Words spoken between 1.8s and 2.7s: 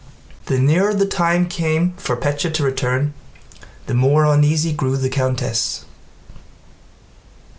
for Pétya to